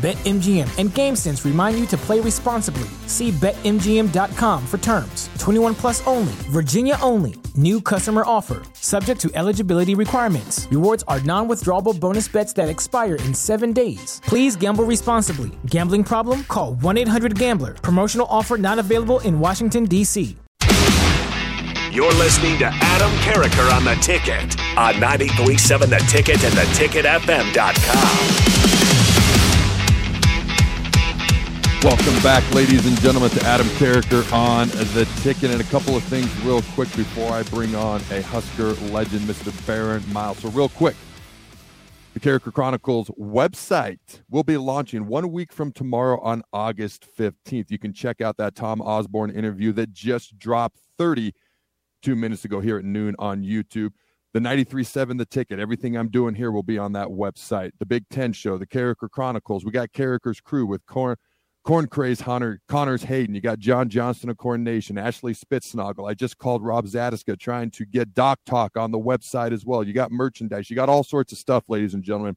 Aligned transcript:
BetMGM 0.00 0.66
and 0.78 0.88
GameSense 0.88 1.44
remind 1.44 1.78
you 1.78 1.84
to 1.88 1.98
play 1.98 2.20
responsibly. 2.20 2.88
See 3.06 3.30
BetMGM.com 3.32 4.66
for 4.66 4.78
terms. 4.78 5.28
21 5.38 5.74
plus 5.74 6.06
only, 6.06 6.32
Virginia 6.48 6.96
only. 7.02 7.34
New 7.54 7.82
customer 7.82 8.22
offer, 8.24 8.62
subject 8.72 9.20
to 9.20 9.30
eligibility 9.34 9.94
requirements. 9.94 10.66
Rewards 10.70 11.04
are 11.06 11.20
non 11.20 11.48
withdrawable 11.48 12.00
bonus 12.00 12.28
bets 12.28 12.54
that 12.54 12.70
expire 12.70 13.16
in 13.16 13.34
seven 13.34 13.74
days. 13.74 14.22
Please 14.24 14.56
gamble 14.56 14.84
responsibly. 14.84 15.50
Gambling 15.66 16.04
problem? 16.04 16.44
Call 16.44 16.76
1 16.76 16.96
800 16.96 17.38
Gambler. 17.38 17.74
Promotional 17.74 18.26
offer 18.30 18.56
not 18.56 18.78
available 18.78 19.20
in 19.20 19.38
Washington, 19.38 19.84
D.C. 19.84 20.34
You're 21.92 22.14
listening 22.14 22.56
to 22.60 22.70
Adam 22.72 23.10
Carriker 23.18 23.70
on 23.76 23.84
the 23.84 23.96
ticket 23.96 24.58
on 24.78 24.98
937 24.98 25.90
The 25.90 25.98
Ticket 26.08 26.42
and 26.42 26.54
theticketfm.com. 26.54 28.59
Welcome 31.82 32.22
back, 32.22 32.44
ladies 32.52 32.86
and 32.86 33.00
gentlemen, 33.00 33.30
to 33.30 33.42
Adam 33.46 33.66
Carriker 33.68 34.30
on 34.34 34.68
the 34.68 35.08
ticket. 35.22 35.50
And 35.50 35.62
a 35.62 35.64
couple 35.64 35.96
of 35.96 36.04
things, 36.04 36.28
real 36.44 36.60
quick, 36.74 36.94
before 36.94 37.32
I 37.32 37.42
bring 37.44 37.74
on 37.74 38.02
a 38.10 38.20
Husker 38.20 38.74
legend, 38.92 39.22
Mr. 39.22 39.66
Barron 39.66 40.02
Miles. 40.12 40.40
So, 40.40 40.50
real 40.50 40.68
quick, 40.68 40.94
the 42.12 42.20
Carriker 42.20 42.52
Chronicles 42.52 43.08
website 43.18 44.20
will 44.28 44.42
be 44.42 44.58
launching 44.58 45.06
one 45.06 45.32
week 45.32 45.54
from 45.54 45.72
tomorrow 45.72 46.20
on 46.20 46.42
August 46.52 47.08
15th. 47.18 47.70
You 47.70 47.78
can 47.78 47.94
check 47.94 48.20
out 48.20 48.36
that 48.36 48.54
Tom 48.54 48.82
Osborne 48.82 49.30
interview 49.30 49.72
that 49.72 49.90
just 49.90 50.38
dropped 50.38 50.80
32 50.98 52.14
minutes 52.14 52.44
ago 52.44 52.60
here 52.60 52.76
at 52.76 52.84
noon 52.84 53.16
on 53.18 53.42
YouTube. 53.42 53.92
The 54.34 54.40
93.7 54.40 55.16
The 55.16 55.24
Ticket, 55.24 55.58
everything 55.58 55.96
I'm 55.96 56.10
doing 56.10 56.34
here 56.34 56.52
will 56.52 56.62
be 56.62 56.76
on 56.76 56.92
that 56.92 57.08
website. 57.08 57.70
The 57.78 57.86
Big 57.86 58.06
Ten 58.10 58.34
Show, 58.34 58.58
the 58.58 58.66
Carriker 58.66 59.08
Chronicles. 59.10 59.64
We 59.64 59.70
got 59.70 59.92
Carriker's 59.92 60.42
Crew 60.42 60.66
with 60.66 60.84
Corn. 60.84 61.16
Corn 61.62 61.86
Craze 61.86 62.20
Hunter, 62.20 62.60
Connors 62.68 63.02
Hayden. 63.02 63.34
You 63.34 63.40
got 63.40 63.58
John 63.58 63.90
Johnston 63.90 64.30
of 64.30 64.38
Corn 64.38 64.64
Nation, 64.64 64.96
Ashley 64.96 65.34
Spitznagel. 65.34 66.08
I 66.08 66.14
just 66.14 66.38
called 66.38 66.64
Rob 66.64 66.86
Zatechka 66.86 67.38
trying 67.38 67.70
to 67.72 67.84
get 67.84 68.14
Doc 68.14 68.40
Talk 68.46 68.76
on 68.76 68.90
the 68.90 68.98
website 68.98 69.52
as 69.52 69.66
well. 69.66 69.84
You 69.84 69.92
got 69.92 70.10
merchandise. 70.10 70.70
You 70.70 70.76
got 70.76 70.88
all 70.88 71.04
sorts 71.04 71.32
of 71.32 71.38
stuff, 71.38 71.64
ladies 71.68 71.92
and 71.92 72.02
gentlemen. 72.02 72.36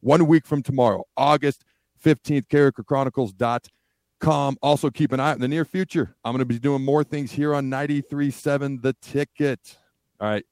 One 0.00 0.26
week 0.26 0.46
from 0.46 0.62
tomorrow, 0.62 1.04
August 1.16 1.64
15th, 2.02 2.46
CarrikerChronicles.com. 2.46 4.56
Also, 4.62 4.90
keep 4.90 5.12
an 5.12 5.20
eye 5.20 5.32
in 5.32 5.40
the 5.40 5.48
near 5.48 5.64
future. 5.64 6.16
I'm 6.24 6.32
going 6.32 6.38
to 6.38 6.46
be 6.46 6.58
doing 6.58 6.82
more 6.82 7.04
things 7.04 7.32
here 7.32 7.54
on 7.54 7.70
93.7 7.70 8.80
The 8.80 8.94
Ticket. 9.02 9.76
All 10.20 10.28
right. 10.28 10.44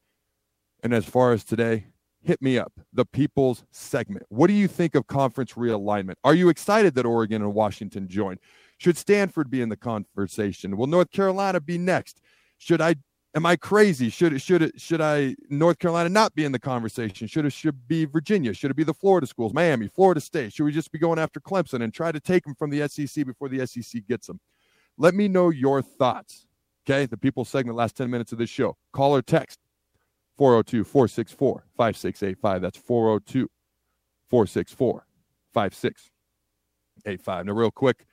And 0.82 0.92
as 0.92 1.06
far 1.06 1.32
as 1.32 1.44
today, 1.44 1.86
hit 2.26 2.42
me 2.42 2.58
up. 2.58 2.72
The 2.92 3.04
People's 3.04 3.64
segment. 3.70 4.26
What 4.28 4.48
do 4.48 4.52
you 4.52 4.68
think 4.68 4.94
of 4.94 5.06
conference 5.06 5.52
realignment? 5.52 6.16
Are 6.24 6.34
you 6.34 6.48
excited 6.48 6.94
that 6.96 7.06
Oregon 7.06 7.40
and 7.42 7.54
Washington 7.54 8.08
joined? 8.08 8.40
Should 8.78 8.98
Stanford 8.98 9.48
be 9.48 9.62
in 9.62 9.68
the 9.68 9.76
conversation? 9.76 10.76
Will 10.76 10.88
North 10.88 11.10
Carolina 11.12 11.60
be 11.60 11.78
next? 11.78 12.20
Should 12.58 12.80
I 12.80 12.96
am 13.34 13.46
I 13.46 13.56
crazy? 13.56 14.10
Should 14.10 14.32
it 14.32 14.40
should 14.40 14.62
it 14.62 14.80
should 14.80 15.00
I 15.00 15.36
North 15.48 15.78
Carolina 15.78 16.08
not 16.08 16.34
be 16.34 16.44
in 16.44 16.52
the 16.52 16.58
conversation? 16.58 17.28
Should 17.28 17.46
it 17.46 17.52
should 17.52 17.86
be 17.86 18.04
Virginia? 18.04 18.52
Should 18.52 18.70
it 18.70 18.76
be 18.76 18.84
the 18.84 18.94
Florida 18.94 19.26
schools, 19.26 19.54
Miami, 19.54 19.88
Florida 19.88 20.20
State? 20.20 20.52
Should 20.52 20.64
we 20.64 20.72
just 20.72 20.90
be 20.90 20.98
going 20.98 21.18
after 21.18 21.40
Clemson 21.40 21.82
and 21.82 21.94
try 21.94 22.10
to 22.10 22.20
take 22.20 22.44
them 22.44 22.54
from 22.54 22.70
the 22.70 22.86
SEC 22.88 23.24
before 23.24 23.48
the 23.48 23.64
SEC 23.66 24.06
gets 24.06 24.26
them? 24.26 24.40
Let 24.98 25.14
me 25.14 25.28
know 25.28 25.50
your 25.50 25.80
thoughts. 25.80 26.46
Okay, 26.88 27.06
the 27.06 27.16
people 27.16 27.44
segment 27.44 27.76
last 27.76 27.96
10 27.96 28.10
minutes 28.10 28.32
of 28.32 28.38
this 28.38 28.50
show. 28.50 28.76
Call 28.92 29.14
or 29.16 29.22
text 29.22 29.58
402 30.36 30.84
464 30.84 31.64
5685. 31.76 32.62
That's 32.62 32.78
402 32.78 33.48
464 34.28 35.06
5685. 35.54 37.46
Now, 37.46 37.52
real 37.52 37.70
quick, 37.70 38.06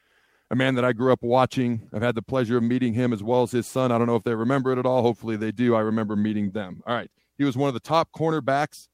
a 0.51 0.55
man 0.55 0.75
that 0.75 0.85
I 0.85 0.93
grew 0.93 1.11
up 1.11 1.23
watching. 1.23 1.89
I've 1.93 2.01
had 2.01 2.15
the 2.15 2.21
pleasure 2.21 2.57
of 2.57 2.63
meeting 2.63 2.93
him 2.93 3.11
as 3.11 3.23
well 3.23 3.41
as 3.41 3.51
his 3.51 3.65
son. 3.65 3.91
I 3.91 3.97
don't 3.97 4.07
know 4.07 4.15
if 4.15 4.23
they 4.23 4.35
remember 4.35 4.71
it 4.71 4.77
at 4.77 4.85
all. 4.85 5.01
Hopefully 5.01 5.35
they 5.35 5.51
do. 5.51 5.75
I 5.75 5.79
remember 5.79 6.15
meeting 6.15 6.51
them. 6.51 6.83
All 6.85 6.95
right. 6.95 7.09
He 7.37 7.43
was 7.43 7.57
one 7.57 7.67
of 7.67 7.73
the 7.73 7.79
top 7.79 8.09
cornerbacks 8.15 8.87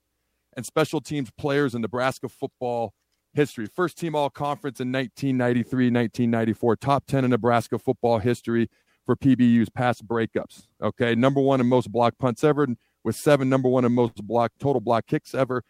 and 0.56 0.66
special 0.66 1.01
teams 1.01 1.29
players 1.38 1.75
in 1.75 1.81
Nebraska 1.81 2.29
football 2.29 2.94
history. 3.34 3.66
First 3.66 3.97
team 3.97 4.16
all 4.16 4.29
conference 4.29 4.79
in 4.79 4.91
1993, 4.91 5.88
1994, 5.88 6.75
top 6.78 7.06
10 7.06 7.25
in 7.25 7.31
Nebraska 7.31 7.78
football 7.78 8.19
history 8.19 8.69
for 9.06 9.16
PBU's 9.16 9.69
pass 9.69 10.01
breakups. 10.01 10.68
Okay. 10.81 11.13
Number 11.13 11.41
one 11.41 11.59
in 11.59 11.68
most 11.68 11.91
block 11.91 12.18
punts 12.18 12.44
ever 12.44 12.68
with 13.04 13.16
seven 13.16 13.50
number 13.50 13.70
one 13.70 13.86
in 13.86 13.94
most 13.94 14.16
block 14.26 14.52
total 14.60 14.82
block 14.82 15.08
kicks 15.08 15.34
ever. 15.34 15.64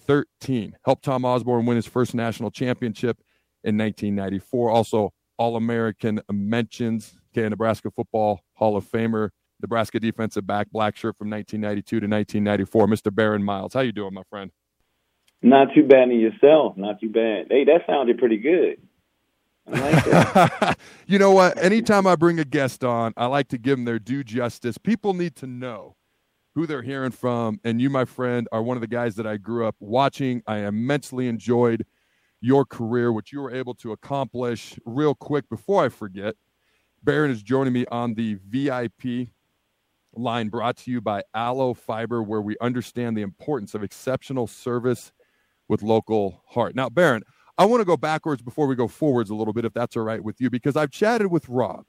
13 0.00 0.76
helped 0.84 1.04
Tom 1.04 1.24
Osborne 1.24 1.66
win 1.66 1.76
his 1.76 1.86
first 1.86 2.14
national 2.14 2.50
championship 2.50 3.18
in 3.64 3.78
1994. 3.78 4.70
Also, 4.70 5.12
All 5.38 5.56
American 5.56 6.20
mentions. 6.30 7.14
Okay, 7.32 7.48
Nebraska 7.48 7.90
Football 7.90 8.40
Hall 8.54 8.76
of 8.76 8.84
Famer, 8.84 9.30
Nebraska 9.60 9.98
defensive 9.98 10.46
back, 10.46 10.70
black 10.70 10.96
shirt 10.96 11.16
from 11.16 11.30
1992 11.30 12.00
to 12.00 12.06
1994. 12.06 12.86
Mr. 12.86 13.14
Barron 13.14 13.42
Miles, 13.42 13.72
how 13.72 13.80
you 13.80 13.92
doing, 13.92 14.12
my 14.12 14.22
friend? 14.28 14.50
Not 15.40 15.68
too 15.74 15.84
bad 15.84 16.10
in 16.10 16.20
yourself. 16.20 16.76
Not 16.76 17.00
too 17.00 17.08
bad. 17.08 17.46
Hey, 17.50 17.64
that 17.64 17.82
sounded 17.86 18.18
pretty 18.18 18.38
good. 18.38 18.76
Like 19.66 20.76
you 21.06 21.18
know 21.18 21.30
what? 21.32 21.56
Anytime 21.62 22.06
I 22.06 22.16
bring 22.16 22.38
a 22.38 22.44
guest 22.44 22.84
on, 22.84 23.12
I 23.16 23.26
like 23.26 23.48
to 23.48 23.58
give 23.58 23.78
them 23.78 23.84
their 23.84 23.98
due 23.98 24.24
justice. 24.24 24.76
People 24.78 25.14
need 25.14 25.36
to 25.36 25.46
know 25.46 25.96
who 26.54 26.66
they're 26.66 26.82
hearing 26.82 27.10
from. 27.10 27.60
And 27.64 27.80
you, 27.80 27.90
my 27.90 28.04
friend, 28.04 28.48
are 28.52 28.62
one 28.62 28.76
of 28.76 28.80
the 28.80 28.86
guys 28.86 29.14
that 29.16 29.26
I 29.26 29.36
grew 29.36 29.66
up 29.66 29.76
watching. 29.80 30.42
I 30.46 30.58
immensely 30.58 31.28
enjoyed 31.28 31.86
your 32.40 32.64
career, 32.64 33.12
what 33.12 33.32
you 33.32 33.40
were 33.40 33.54
able 33.54 33.74
to 33.76 33.92
accomplish. 33.92 34.78
Real 34.84 35.14
quick, 35.14 35.48
before 35.48 35.84
I 35.84 35.88
forget, 35.88 36.34
Barron 37.02 37.30
is 37.30 37.42
joining 37.42 37.72
me 37.72 37.86
on 37.90 38.14
the 38.14 38.34
VIP 38.46 39.28
line 40.14 40.48
brought 40.48 40.76
to 40.76 40.90
you 40.90 41.00
by 41.00 41.22
Allo 41.34 41.72
Fiber, 41.72 42.22
where 42.22 42.42
we 42.42 42.56
understand 42.60 43.16
the 43.16 43.22
importance 43.22 43.74
of 43.74 43.82
exceptional 43.82 44.46
service 44.46 45.12
with 45.68 45.82
local 45.82 46.42
heart. 46.46 46.74
Now, 46.74 46.88
Barron, 46.90 47.22
I 47.56 47.64
want 47.64 47.80
to 47.80 47.84
go 47.84 47.96
backwards 47.96 48.42
before 48.42 48.66
we 48.66 48.74
go 48.74 48.88
forwards 48.88 49.30
a 49.30 49.34
little 49.34 49.52
bit, 49.52 49.64
if 49.64 49.72
that's 49.72 49.96
all 49.96 50.02
right 50.02 50.22
with 50.22 50.40
you, 50.40 50.50
because 50.50 50.76
I've 50.76 50.90
chatted 50.90 51.28
with 51.28 51.48
Rob 51.48 51.84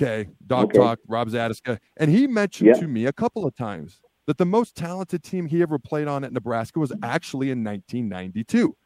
Okay, 0.00 0.30
Dog 0.46 0.66
okay. 0.66 0.78
Talk, 0.78 0.98
Rob 1.06 1.28
Zatechka, 1.28 1.78
and 1.98 2.10
he 2.10 2.26
mentioned 2.26 2.68
yeah. 2.68 2.80
to 2.80 2.88
me 2.88 3.04
a 3.06 3.12
couple 3.12 3.46
of 3.46 3.54
times 3.54 4.00
that 4.26 4.38
the 4.38 4.46
most 4.46 4.74
talented 4.74 5.22
team 5.22 5.46
he 5.46 5.60
ever 5.60 5.78
played 5.78 6.08
on 6.08 6.24
at 6.24 6.32
Nebraska 6.32 6.78
was 6.78 6.92
actually 7.02 7.50
in 7.50 7.62
1992. 7.62 8.76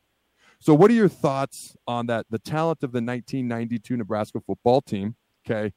So, 0.59 0.75
what 0.75 0.91
are 0.91 0.95
your 0.95 1.09
thoughts 1.09 1.77
on 1.87 2.07
that? 2.07 2.27
The 2.31 2.39
talent 2.39 2.83
of 2.83 2.93
the 2.93 3.03
1992 3.03 3.97
Nebraska 3.97 4.41
football 4.41 4.81
team, 4.81 5.15
okay, 5.47 5.73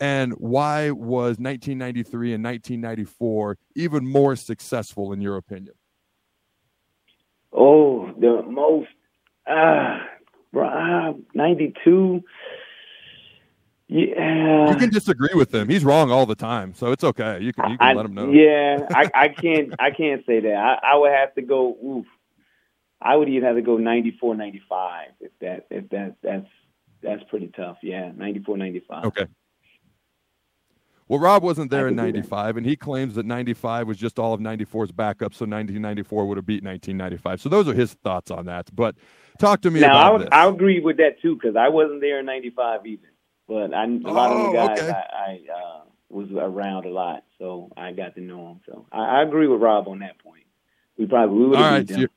and 0.00 0.32
why 0.32 0.90
was 0.90 1.38
1993 1.38 2.34
and 2.34 2.42
1994 2.42 3.58
even 3.76 4.06
more 4.06 4.34
successful 4.34 5.12
in 5.12 5.20
your 5.20 5.36
opinion? 5.36 5.74
Oh, 7.52 8.10
the 8.18 8.42
most 8.48 8.88
ah, 9.46 10.00
uh, 10.56 11.12
92 11.34 12.22
yeah, 13.92 14.70
you 14.70 14.76
can 14.76 14.88
disagree 14.88 15.34
with 15.34 15.54
him. 15.54 15.68
He's 15.68 15.84
wrong 15.84 16.10
all 16.10 16.24
the 16.24 16.34
time, 16.34 16.72
so 16.74 16.92
it's 16.92 17.04
okay. 17.04 17.40
You 17.40 17.52
can 17.52 17.72
you 17.72 17.78
can 17.78 17.88
I, 17.88 17.92
let 17.92 18.06
him 18.06 18.14
know. 18.14 18.30
Yeah, 18.30 18.86
I, 18.94 19.10
I 19.14 19.28
can't 19.28 19.74
I 19.78 19.90
can't 19.90 20.24
say 20.24 20.40
that. 20.40 20.54
I, 20.54 20.92
I 20.92 20.96
would 20.96 21.12
have 21.12 21.34
to 21.34 21.42
go. 21.42 21.76
Oof, 21.84 22.06
I 23.02 23.16
would 23.16 23.28
even 23.28 23.44
have 23.44 23.56
to 23.56 23.62
go 23.62 23.76
94, 23.76 24.34
95 24.34 25.08
if 25.20 25.30
that 25.40 25.66
if 25.70 25.90
that 25.90 26.16
that's 26.22 26.46
that's 27.02 27.22
pretty 27.28 27.48
tough. 27.54 27.78
Yeah, 27.82 28.12
94, 28.16 28.56
95. 28.56 29.04
Okay. 29.04 29.26
Well, 31.08 31.20
Rob 31.20 31.42
wasn't 31.42 31.70
there 31.70 31.88
in 31.88 31.96
95, 31.96 32.56
and 32.56 32.64
he 32.64 32.74
claims 32.74 33.16
that 33.16 33.26
95 33.26 33.88
was 33.88 33.98
just 33.98 34.18
all 34.18 34.32
of 34.32 34.40
94's 34.40 34.92
backup, 34.92 35.34
so 35.34 35.44
1994 35.44 36.24
would 36.24 36.38
have 36.38 36.46
beat 36.46 36.64
1995. 36.64 37.42
So 37.42 37.50
those 37.50 37.68
are 37.68 37.74
his 37.74 37.92
thoughts 37.92 38.30
on 38.30 38.46
that. 38.46 38.74
But 38.74 38.94
talk 39.38 39.60
to 39.62 39.70
me 39.70 39.80
now, 39.80 40.14
about 40.14 40.32
I. 40.32 40.46
I 40.46 40.48
agree 40.48 40.80
with 40.80 40.96
that, 40.96 41.20
too, 41.20 41.34
because 41.34 41.54
I 41.54 41.68
wasn't 41.68 42.00
there 42.00 42.20
in 42.20 42.24
95 42.24 42.86
either. 42.86 43.11
But 43.52 43.74
I, 43.74 43.84
a 43.84 43.88
lot 44.10 44.30
oh, 44.30 44.46
of 44.46 44.52
the 44.52 44.58
oh, 44.58 44.66
guys, 44.66 44.80
okay. 44.80 44.90
I, 44.90 45.20
I 45.20 45.54
uh, 45.54 45.80
was 46.08 46.28
around 46.30 46.86
a 46.86 46.88
lot, 46.88 47.24
so 47.38 47.70
I 47.76 47.92
got 47.92 48.14
to 48.14 48.22
know 48.22 48.46
them. 48.46 48.60
So 48.66 48.86
I, 48.90 49.18
I 49.18 49.22
agree 49.22 49.46
with 49.46 49.60
Rob 49.60 49.88
on 49.88 49.98
that 49.98 50.18
point. 50.18 50.44
We 50.96 51.04
probably 51.04 51.36
we 51.36 51.46
would 51.48 51.58
have 51.58 51.72
right, 51.72 51.86
beat 51.86 51.96
them 51.96 52.08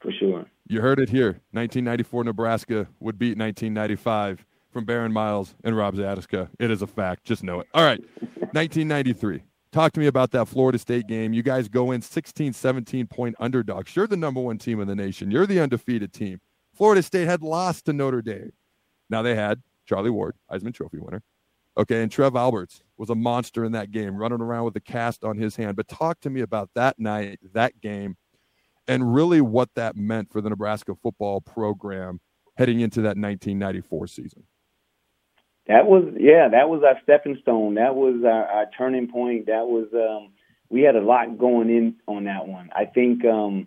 for 0.00 0.12
sure. 0.12 0.44
You 0.68 0.82
heard 0.82 0.98
it 0.98 1.08
here. 1.08 1.40
1994 1.52 2.24
Nebraska 2.24 2.88
would 3.00 3.18
beat 3.18 3.38
1995 3.38 4.44
from 4.70 4.84
Barron 4.84 5.14
Miles 5.14 5.54
and 5.64 5.74
Rob 5.74 5.94
Zatechka. 5.94 6.50
It 6.58 6.70
is 6.70 6.82
a 6.82 6.86
fact. 6.86 7.24
Just 7.24 7.42
know 7.42 7.60
it. 7.60 7.68
All 7.72 7.82
right. 7.82 8.00
1993. 8.52 9.42
Talk 9.72 9.92
to 9.92 10.00
me 10.00 10.08
about 10.08 10.30
that 10.32 10.46
Florida 10.46 10.78
State 10.78 11.06
game. 11.06 11.32
You 11.32 11.42
guys 11.42 11.68
go 11.68 11.90
in 11.92 12.02
16, 12.02 12.52
17 12.52 13.06
point 13.06 13.34
underdogs. 13.40 13.96
You're 13.96 14.06
the 14.06 14.16
number 14.18 14.42
one 14.42 14.58
team 14.58 14.80
in 14.80 14.88
the 14.88 14.94
nation. 14.94 15.30
You're 15.30 15.46
the 15.46 15.60
undefeated 15.60 16.12
team. 16.12 16.40
Florida 16.74 17.02
State 17.02 17.28
had 17.28 17.42
lost 17.42 17.86
to 17.86 17.94
Notre 17.94 18.20
Dame. 18.20 18.52
Now 19.08 19.22
they 19.22 19.34
had 19.34 19.62
Charlie 19.86 20.10
Ward, 20.10 20.36
Heisman 20.50 20.74
Trophy 20.74 20.98
winner. 20.98 21.22
Okay, 21.78 22.02
and 22.02 22.10
Trev 22.10 22.36
Alberts 22.36 22.82
was 22.96 23.10
a 23.10 23.14
monster 23.14 23.64
in 23.64 23.72
that 23.72 23.90
game, 23.90 24.16
running 24.16 24.40
around 24.40 24.64
with 24.64 24.76
a 24.76 24.80
cast 24.80 25.24
on 25.24 25.36
his 25.36 25.56
hand. 25.56 25.76
But 25.76 25.88
talk 25.88 26.20
to 26.20 26.30
me 26.30 26.40
about 26.40 26.70
that 26.74 26.98
night, 26.98 27.38
that 27.52 27.80
game, 27.82 28.16
and 28.88 29.14
really 29.14 29.42
what 29.42 29.68
that 29.74 29.94
meant 29.94 30.32
for 30.32 30.40
the 30.40 30.48
Nebraska 30.48 30.94
football 30.94 31.42
program 31.42 32.20
heading 32.56 32.80
into 32.80 33.02
that 33.02 33.18
1994 33.18 34.06
season. 34.06 34.44
That 35.66 35.86
was 35.86 36.04
yeah, 36.16 36.48
that 36.48 36.68
was 36.68 36.82
our 36.82 36.98
stepping 37.02 37.38
stone. 37.42 37.74
That 37.74 37.94
was 37.94 38.22
our, 38.24 38.46
our 38.46 38.66
turning 38.78 39.08
point. 39.08 39.46
That 39.46 39.66
was 39.66 39.88
um, 39.92 40.32
we 40.70 40.82
had 40.82 40.96
a 40.96 41.00
lot 41.00 41.38
going 41.38 41.70
in 41.70 41.96
on 42.06 42.24
that 42.24 42.46
one. 42.46 42.70
I 42.74 42.84
think 42.86 43.24
um, 43.24 43.66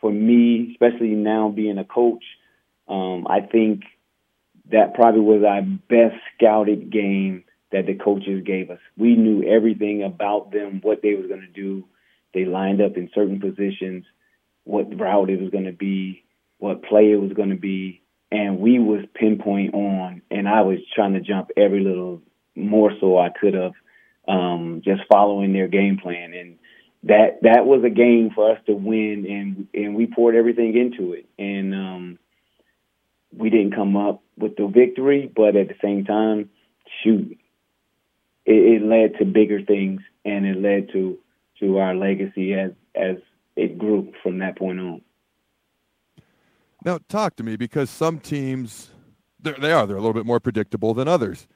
for 0.00 0.12
me, 0.12 0.70
especially 0.72 1.08
now 1.08 1.48
being 1.48 1.78
a 1.78 1.84
coach, 1.84 2.22
um, 2.88 3.26
I 3.28 3.40
think 3.40 3.82
that 4.72 4.94
probably 4.94 5.20
was 5.20 5.42
our 5.44 5.62
best 5.62 6.20
scouted 6.34 6.90
game 6.90 7.44
that 7.72 7.86
the 7.86 7.94
coaches 7.94 8.42
gave 8.44 8.70
us. 8.70 8.78
We 8.96 9.14
knew 9.14 9.42
everything 9.42 10.02
about 10.02 10.52
them, 10.52 10.80
what 10.82 11.02
they 11.02 11.14
was 11.14 11.26
going 11.26 11.40
to 11.42 11.46
do. 11.46 11.84
They 12.34 12.44
lined 12.44 12.80
up 12.80 12.96
in 12.96 13.10
certain 13.14 13.40
positions, 13.40 14.04
what 14.64 14.98
route 14.98 15.30
it 15.30 15.40
was 15.40 15.50
going 15.50 15.64
to 15.64 15.72
be, 15.72 16.24
what 16.58 16.82
play 16.82 17.10
it 17.10 17.20
was 17.20 17.32
going 17.32 17.50
to 17.50 17.56
be, 17.56 18.02
and 18.30 18.58
we 18.58 18.78
was 18.78 19.04
pinpoint 19.14 19.74
on. 19.74 20.22
And 20.30 20.48
I 20.48 20.62
was 20.62 20.78
trying 20.94 21.14
to 21.14 21.20
jump 21.20 21.50
every 21.56 21.82
little 21.82 22.22
morsel 22.54 23.18
I 23.18 23.30
could 23.30 23.54
have, 23.54 23.72
um, 24.28 24.82
just 24.84 25.02
following 25.10 25.52
their 25.52 25.68
game 25.68 25.98
plan. 25.98 26.34
And 26.34 26.58
that 27.04 27.42
that 27.42 27.66
was 27.66 27.82
a 27.84 27.90
game 27.90 28.30
for 28.34 28.52
us 28.52 28.58
to 28.66 28.74
win, 28.74 29.26
and 29.28 29.68
and 29.72 29.94
we 29.94 30.06
poured 30.06 30.36
everything 30.36 30.76
into 30.76 31.14
it. 31.14 31.26
And 31.38 31.74
um, 31.74 32.18
we 33.36 33.50
didn't 33.50 33.74
come 33.74 33.96
up 33.96 34.22
with 34.36 34.56
the 34.56 34.66
victory, 34.66 35.30
but 35.34 35.56
at 35.56 35.68
the 35.68 35.74
same 35.82 36.04
time, 36.04 36.50
shoot, 37.02 37.38
it, 38.44 38.52
it 38.52 38.82
led 38.82 39.18
to 39.18 39.24
bigger 39.24 39.62
things, 39.62 40.00
and 40.24 40.46
it 40.46 40.60
led 40.60 40.92
to 40.92 41.18
to 41.60 41.78
our 41.78 41.94
legacy 41.94 42.54
as 42.54 42.72
as 42.94 43.16
it 43.56 43.78
grew 43.78 44.12
from 44.22 44.38
that 44.38 44.58
point 44.58 44.80
on. 44.80 45.02
Now, 46.84 46.98
talk 47.08 47.36
to 47.36 47.42
me 47.42 47.56
because 47.56 47.90
some 47.90 48.18
teams, 48.18 48.90
they 49.38 49.72
are 49.72 49.86
they're 49.86 49.96
a 49.96 50.00
little 50.00 50.14
bit 50.14 50.26
more 50.26 50.40
predictable 50.40 50.94
than 50.94 51.08
others. 51.08 51.46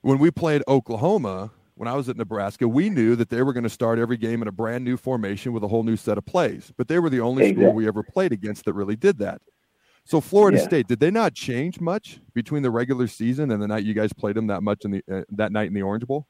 When 0.00 0.18
we 0.18 0.30
played 0.30 0.62
Oklahoma, 0.66 1.52
when 1.74 1.88
I 1.88 1.94
was 1.94 2.08
at 2.08 2.16
Nebraska, 2.16 2.66
we 2.66 2.88
knew 2.90 3.14
that 3.16 3.28
they 3.28 3.42
were 3.42 3.52
going 3.52 3.64
to 3.64 3.70
start 3.70 3.98
every 3.98 4.16
game 4.16 4.42
in 4.42 4.48
a 4.48 4.52
brand 4.52 4.84
new 4.84 4.96
formation 4.96 5.52
with 5.52 5.62
a 5.62 5.68
whole 5.68 5.82
new 5.82 5.96
set 5.96 6.18
of 6.18 6.24
plays. 6.24 6.72
But 6.76 6.88
they 6.88 6.98
were 6.98 7.10
the 7.10 7.20
only 7.20 7.44
exactly. 7.44 7.64
school 7.64 7.74
we 7.74 7.86
ever 7.86 8.02
played 8.02 8.32
against 8.32 8.64
that 8.64 8.72
really 8.72 8.96
did 8.96 9.18
that. 9.18 9.42
So 10.04 10.20
Florida 10.20 10.58
yeah. 10.58 10.64
State, 10.64 10.88
did 10.88 11.00
they 11.00 11.10
not 11.10 11.34
change 11.34 11.80
much 11.80 12.20
between 12.34 12.62
the 12.62 12.70
regular 12.70 13.06
season 13.06 13.50
and 13.50 13.62
the 13.62 13.68
night 13.68 13.84
you 13.84 13.94
guys 13.94 14.12
played 14.12 14.36
them 14.36 14.48
that 14.48 14.62
much 14.62 14.84
in 14.84 14.90
the 14.90 15.02
uh, 15.10 15.22
that 15.30 15.52
night 15.52 15.68
in 15.68 15.74
the 15.74 15.82
Orange 15.82 16.06
Bowl? 16.06 16.26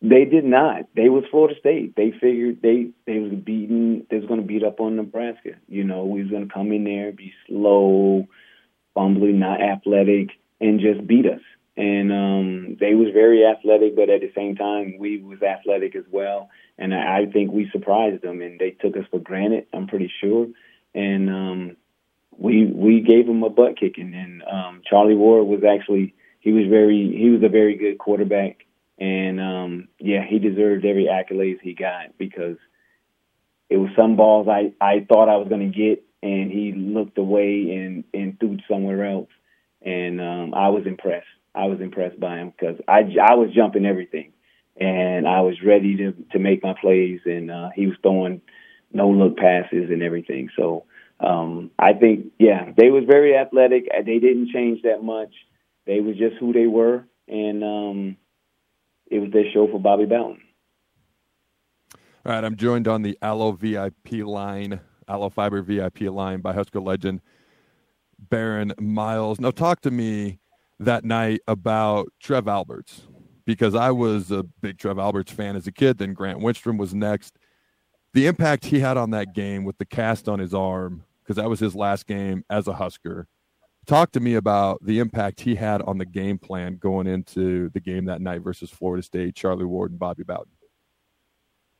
They 0.00 0.24
did 0.24 0.44
not. 0.44 0.82
They 0.94 1.08
was 1.08 1.24
Florida 1.30 1.58
State. 1.58 1.96
They 1.96 2.12
figured 2.12 2.60
they 2.62 2.90
they 3.06 3.18
was 3.18 3.32
beating. 3.32 4.06
They 4.10 4.18
was 4.18 4.26
going 4.26 4.40
to 4.40 4.46
beat 4.46 4.62
up 4.62 4.80
on 4.80 4.96
Nebraska. 4.96 5.50
You 5.68 5.84
know, 5.84 6.04
we 6.04 6.22
was 6.22 6.30
going 6.30 6.46
to 6.46 6.52
come 6.52 6.70
in 6.72 6.84
there, 6.84 7.12
be 7.12 7.32
slow, 7.46 8.26
fumbling, 8.94 9.40
not 9.40 9.60
athletic, 9.60 10.30
and 10.60 10.80
just 10.80 11.06
beat 11.06 11.26
us. 11.26 11.40
And 11.76 12.12
um, 12.12 12.76
they 12.80 12.94
was 12.94 13.08
very 13.12 13.44
athletic, 13.44 13.94
but 13.94 14.10
at 14.10 14.20
the 14.20 14.32
same 14.34 14.56
time, 14.56 14.96
we 14.98 15.22
was 15.22 15.42
athletic 15.42 15.94
as 15.94 16.04
well. 16.10 16.50
And 16.76 16.92
I, 16.92 17.18
I 17.18 17.26
think 17.32 17.52
we 17.52 17.70
surprised 17.70 18.22
them, 18.22 18.40
and 18.40 18.58
they 18.58 18.70
took 18.70 18.96
us 18.96 19.04
for 19.10 19.20
granted. 19.20 19.66
I'm 19.72 19.86
pretty 19.86 20.12
sure. 20.20 20.48
And 20.94 21.30
um, 21.30 21.76
we 22.38 22.66
we 22.66 23.00
gave 23.00 23.28
him 23.28 23.42
a 23.42 23.50
butt 23.50 23.78
kicking, 23.78 24.14
and 24.14 24.42
um, 24.44 24.82
Charlie 24.88 25.16
Ward 25.16 25.46
was 25.46 25.64
actually 25.64 26.14
he 26.40 26.52
was 26.52 26.66
very 26.68 27.12
he 27.16 27.30
was 27.30 27.42
a 27.42 27.48
very 27.48 27.76
good 27.76 27.98
quarterback, 27.98 28.64
and 28.98 29.40
um, 29.40 29.88
yeah, 29.98 30.24
he 30.24 30.38
deserved 30.38 30.84
every 30.84 31.06
accolades 31.06 31.60
he 31.60 31.74
got 31.74 32.16
because 32.16 32.56
it 33.68 33.76
was 33.76 33.90
some 33.96 34.16
balls 34.16 34.46
I 34.48 34.72
I 34.80 35.04
thought 35.08 35.28
I 35.28 35.36
was 35.36 35.48
going 35.48 35.70
to 35.70 35.76
get, 35.76 36.04
and 36.22 36.50
he 36.50 36.72
looked 36.72 37.18
away 37.18 37.74
and 37.74 38.04
and 38.14 38.38
threw 38.38 38.58
somewhere 38.70 39.04
else, 39.04 39.30
and 39.82 40.20
um, 40.20 40.54
I 40.54 40.68
was 40.68 40.86
impressed. 40.86 41.26
I 41.56 41.66
was 41.66 41.80
impressed 41.80 42.20
by 42.20 42.38
him 42.38 42.50
because 42.56 42.78
I 42.86 43.00
I 43.20 43.34
was 43.34 43.50
jumping 43.52 43.84
everything, 43.84 44.32
and 44.76 45.26
I 45.26 45.40
was 45.40 45.56
ready 45.64 45.96
to 45.96 46.12
to 46.32 46.38
make 46.38 46.62
my 46.62 46.74
plays, 46.80 47.20
and 47.24 47.50
uh, 47.50 47.70
he 47.74 47.88
was 47.88 47.96
throwing 48.00 48.42
no 48.92 49.10
look 49.10 49.36
passes 49.36 49.90
and 49.90 50.04
everything. 50.04 50.50
So 50.56 50.84
um, 51.20 51.70
I 51.78 51.94
think, 51.94 52.32
yeah, 52.38 52.72
they 52.76 52.90
was 52.90 53.04
very 53.06 53.36
athletic. 53.36 53.88
They 54.04 54.18
didn't 54.18 54.50
change 54.52 54.82
that 54.82 55.02
much. 55.02 55.34
They 55.86 56.00
was 56.00 56.16
just 56.16 56.36
who 56.36 56.52
they 56.52 56.66
were, 56.66 57.04
and 57.26 57.64
um, 57.64 58.16
it 59.10 59.18
was 59.18 59.30
their 59.32 59.50
show 59.52 59.66
for 59.68 59.80
Bobby 59.80 60.04
Bowden. 60.04 60.40
All 62.26 62.32
right, 62.32 62.44
I'm 62.44 62.56
joined 62.56 62.86
on 62.86 63.02
the 63.02 63.16
Allo 63.22 63.52
VIP 63.52 64.12
line, 64.24 64.80
Allo 65.08 65.30
Fiber 65.30 65.62
VIP 65.62 66.02
line 66.02 66.40
by 66.40 66.52
Husker 66.52 66.80
legend 66.80 67.20
Baron 68.18 68.74
Miles. 68.78 69.40
Now, 69.40 69.50
talk 69.50 69.80
to 69.82 69.90
me 69.90 70.38
that 70.78 71.04
night 71.04 71.40
about 71.48 72.12
Trev 72.20 72.46
Alberts 72.46 73.02
because 73.44 73.74
I 73.74 73.90
was 73.90 74.30
a 74.30 74.42
big 74.42 74.78
Trev 74.78 74.98
Alberts 74.98 75.32
fan 75.32 75.56
as 75.56 75.66
a 75.66 75.72
kid. 75.72 75.98
Then 75.98 76.12
Grant 76.12 76.40
Wistrom 76.40 76.78
was 76.78 76.94
next. 76.94 77.38
The 78.12 78.26
impact 78.26 78.66
he 78.66 78.80
had 78.80 78.96
on 78.96 79.10
that 79.10 79.34
game 79.34 79.64
with 79.64 79.78
the 79.78 79.86
cast 79.86 80.28
on 80.28 80.38
his 80.38 80.52
arm 80.52 81.04
because 81.28 81.36
that 81.36 81.50
was 81.50 81.60
his 81.60 81.74
last 81.74 82.06
game 82.06 82.42
as 82.48 82.66
a 82.68 82.72
Husker. 82.72 83.26
Talk 83.86 84.12
to 84.12 84.20
me 84.20 84.34
about 84.34 84.82
the 84.82 84.98
impact 84.98 85.40
he 85.40 85.56
had 85.56 85.82
on 85.82 85.98
the 85.98 86.06
game 86.06 86.38
plan 86.38 86.76
going 86.76 87.06
into 87.06 87.68
the 87.70 87.80
game 87.80 88.06
that 88.06 88.22
night 88.22 88.40
versus 88.40 88.70
Florida 88.70 89.02
State, 89.02 89.34
Charlie 89.34 89.66
Ward 89.66 89.90
and 89.90 90.00
Bobby 90.00 90.22
Bowden. 90.22 90.52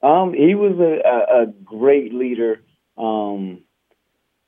Um, 0.02 0.34
he 0.34 0.54
was 0.54 0.78
a, 0.78 1.08
a, 1.08 1.42
a 1.42 1.46
great 1.46 2.12
leader. 2.12 2.62
Um, 2.98 3.62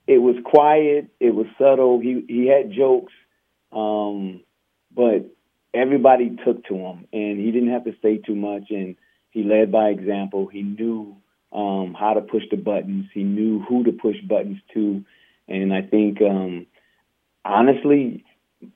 it 0.07 0.19
was 0.19 0.37
quiet. 0.45 1.09
It 1.19 1.35
was 1.35 1.47
subtle. 1.59 1.99
He 1.99 2.23
he 2.29 2.47
had 2.47 2.73
jokes, 2.73 3.13
um, 3.73 4.43
but 4.95 5.31
everybody 5.73 6.37
took 6.45 6.65
to 6.67 6.75
him, 6.75 7.07
and 7.13 7.39
he 7.39 7.51
didn't 7.53 7.71
have 7.71 7.85
to 7.85 7.95
say 8.03 8.19
too 8.19 8.35
much. 8.35 8.65
And 8.71 8.97
he 9.31 9.45
led 9.45 9.73
by 9.73 9.89
example. 9.89 10.47
He 10.47 10.63
knew 10.63 11.17
um, 11.53 11.97
how 11.99 12.15
to 12.15 12.21
push 12.21 12.43
the 12.51 12.57
buttons. 12.57 13.07
He 13.13 13.23
knew 13.23 13.61
who 13.69 13.85
to 13.85 13.93
push 13.93 14.17
buttons 14.27 14.59
to, 14.75 15.05
and 15.49 15.73
I 15.73 15.83
think 15.83 16.21
um, 16.23 16.67
honestly, 17.45 18.25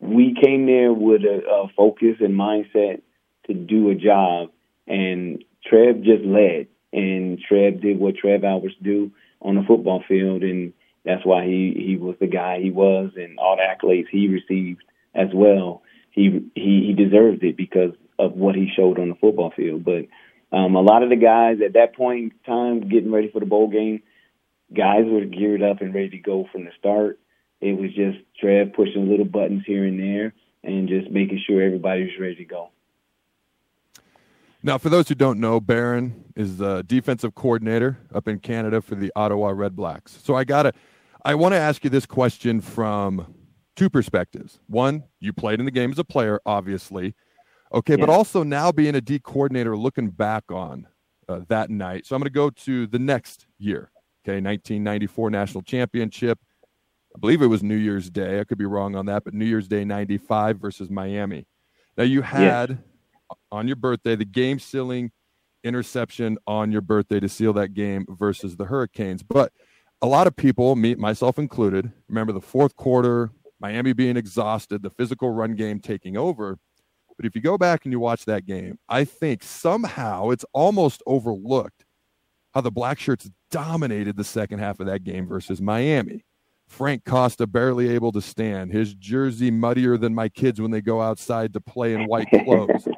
we 0.01 0.37
came 0.43 0.67
there 0.67 0.93
with 0.93 1.23
a, 1.23 1.43
a 1.49 1.69
focus 1.77 2.17
and 2.21 2.35
mindset 2.35 3.03
to 3.47 3.55
do 3.55 3.91
a 3.91 3.95
job, 3.95 4.51
and 4.87 5.45
Trev 5.65 6.03
just 6.03 6.25
led, 6.25 6.69
and 6.93 7.39
Trev 7.41 7.81
did 7.81 7.99
what 7.99 8.17
Trev 8.17 8.45
Alberts 8.45 8.75
do 8.83 9.13
on 9.41 9.57
the 9.57 9.63
football 9.63 10.03
field, 10.07 10.43
and 10.43 10.73
that's 11.05 11.25
why 11.25 11.45
he 11.45 11.75
he 11.87 11.97
was 11.97 12.17
the 12.19 12.27
guy 12.27 12.61
he 12.61 12.71
was, 12.71 13.11
and 13.17 13.39
all 13.39 13.57
the 13.57 13.63
accolades 13.63 14.09
he 14.11 14.29
received 14.29 14.83
as 15.15 15.29
well. 15.35 15.83
He 16.11 16.51
he 16.55 16.87
he 16.87 16.93
deserved 16.95 17.43
it 17.45 17.57
because 17.57 17.93
of 18.19 18.33
what 18.33 18.55
he 18.55 18.71
showed 18.75 18.99
on 18.99 19.09
the 19.11 19.15
football 19.17 19.53
field, 19.55 19.85
but 19.85 20.07
um, 20.55 20.77
a 20.77 20.81
lot 20.81 21.03
of 21.03 21.11
the 21.11 21.17
guys 21.17 21.59
at 21.65 21.73
that 21.73 21.97
point 21.97 22.33
in 22.33 22.33
time, 22.47 22.89
getting 22.89 23.11
ready 23.11 23.29
for 23.29 23.41
the 23.41 23.47
bowl 23.47 23.69
game, 23.69 24.03
guys 24.73 25.03
were 25.05 25.25
geared 25.25 25.63
up 25.63 25.81
and 25.81 25.93
ready 25.93 26.11
to 26.11 26.19
go 26.19 26.47
from 26.53 26.65
the 26.65 26.71
start. 26.79 27.19
It 27.61 27.73
was 27.73 27.91
just 27.93 28.19
Trev 28.39 28.73
pushing 28.73 29.11
little 29.11 29.25
buttons 29.25 29.65
here 29.67 29.85
and 29.85 29.99
there 29.99 30.33
and 30.63 30.89
just 30.89 31.11
making 31.11 31.43
sure 31.45 31.61
everybody 31.61 32.05
was 32.05 32.13
ready 32.21 32.37
to 32.37 32.45
go. 32.45 32.71
Now, 34.63 34.79
for 34.79 34.91
those 34.91 35.09
who 35.09 35.17
don't 35.17 35.41
know, 35.41 35.59
Barron 35.61 36.25
is 36.37 36.59
the 36.59 36.85
defensive 36.87 37.35
coordinator 37.35 37.99
up 38.15 38.29
in 38.29 38.39
Canada 38.39 38.81
for 38.81 38.95
the 38.95 39.13
Ottawa 39.17 39.49
Red 39.49 39.75
Blacks. 39.75 40.21
So 40.23 40.37
I 40.37 40.45
gotta, 40.45 40.73
I 41.25 41.35
want 41.35 41.53
to 41.53 41.59
ask 41.59 41.83
you 41.83 41.91
this 41.91 42.07
question 42.07 42.61
from 42.61 43.35
two 43.75 43.91
perspectives. 43.91 44.61
One, 44.69 45.03
you 45.19 45.33
played 45.33 45.59
in 45.59 45.65
the 45.65 45.73
game 45.73 45.91
as 45.91 45.99
a 45.99 46.05
player, 46.05 46.41
obviously, 46.47 47.15
Okay, 47.75 47.95
yeah. 47.95 48.07
but 48.07 48.09
also 48.09 48.43
now 48.43 48.71
being 48.71 48.95
a 48.95 49.01
D 49.01 49.19
coordinator, 49.19 49.77
looking 49.77 50.09
back 50.09 50.45
on 50.51 50.87
uh, 51.29 51.41
that 51.49 51.71
night. 51.71 52.07
So 52.07 52.15
I'm 52.15 52.21
going 52.21 52.31
to 52.31 52.35
go 52.35 52.51
to 52.51 52.87
the 52.87 52.99
next 52.99 53.47
year. 53.59 53.91
Okay, 54.25 54.41
1994 54.41 55.31
national 55.31 55.63
championship. 55.63 56.39
I 57.15 57.19
believe 57.19 57.43
it 57.43 57.47
was 57.47 57.63
New 57.63 57.77
Year's 57.77 58.11
Day. 58.11 58.41
I 58.41 58.45
could 58.45 58.59
be 58.59 58.65
wrong 58.65 58.97
on 58.97 59.07
that, 59.07 59.25
but 59.25 59.35
New 59.35 59.45
Year's 59.45 59.69
Day 59.69 59.85
95 59.85 60.59
versus 60.59 60.91
Miami. 60.91 61.47
Now 61.97 62.05
you 62.05 62.23
had 62.23 62.79
on 63.53 63.67
your 63.67 63.77
birthday, 63.77 64.17
the 64.17 64.25
game 64.25 64.59
sealing 64.59 65.13
interception 65.63 66.39
on 66.47 66.71
your 66.73 66.81
birthday 66.81 67.21
to 67.21 67.29
seal 67.29 67.53
that 67.55 67.75
game 67.75 68.07
versus 68.09 68.57
the 68.57 68.67
Hurricanes. 68.67 69.23
But 69.23 69.53
a 70.03 70.07
lot 70.07 70.27
of 70.27 70.37
people, 70.37 70.77
me 70.77 70.95
myself 70.95 71.39
included, 71.39 71.91
remember 72.09 72.33
the 72.33 72.41
fourth 72.41 72.77
quarter, 72.77 73.31
Miami 73.61 73.93
being 73.93 74.17
exhausted, 74.17 74.83
the 74.83 74.91
physical 74.91 75.31
run 75.31 75.55
game 75.55 75.81
taking 75.81 76.17
over. 76.17 76.59
But 77.17 77.27
if 77.27 77.35
you 77.35 77.41
go 77.41 77.57
back 77.57 77.85
and 77.85 77.93
you 77.93 78.01
watch 78.01 78.25
that 78.25 78.47
game, 78.47 78.79
I 78.89 79.05
think 79.05 79.43
somehow 79.43 80.31
it's 80.31 80.45
almost 80.53 81.03
overlooked 81.07 81.85
how 82.53 82.61
the 82.61 82.71
Black 82.71 82.99
Shirts 82.99 83.31
dominated 83.51 84.17
the 84.17 84.25
second 84.25 84.61
half 84.61 84.81
of 84.81 84.87
that 84.87 85.05
game 85.05 85.27
versus 85.27 85.61
Miami. 85.61 86.25
Frank 86.69 87.05
Costa 87.05 87.47
barely 87.47 87.91
able 87.91 88.13
to 88.13 88.21
stand, 88.21 88.73
his 88.73 88.95
jersey 88.95 89.51
muddier 89.51 89.97
than 89.97 90.15
my 90.15 90.29
kids 90.29 90.61
when 90.61 90.71
they 90.71 90.81
go 90.81 91.01
outside 91.01 91.53
to 91.53 91.61
play 91.61 91.95
in 91.95 92.07
white 92.07 92.29
clothes. 92.45 92.89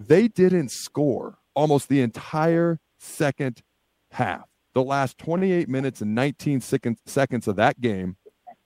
they 0.00 0.28
didn't 0.28 0.70
score 0.70 1.38
almost 1.54 1.88
the 1.88 2.00
entire 2.00 2.80
second 2.98 3.62
half. 4.10 4.48
The 4.74 4.82
last 4.82 5.18
28 5.18 5.68
minutes 5.68 6.00
and 6.00 6.14
19 6.14 6.60
seconds 6.60 7.48
of 7.48 7.56
that 7.56 7.80
game, 7.80 8.16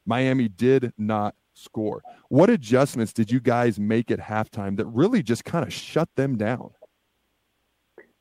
Miami 0.06 0.48
did 0.48 0.92
not 0.96 1.34
score. 1.58 2.02
What 2.28 2.50
adjustments 2.50 3.12
did 3.12 3.30
you 3.30 3.40
guys 3.40 3.78
make 3.78 4.10
at 4.10 4.18
halftime 4.20 4.76
that 4.76 4.86
really 4.86 5.22
just 5.22 5.44
kind 5.44 5.66
of 5.66 5.72
shut 5.72 6.08
them 6.16 6.36
down? 6.36 6.70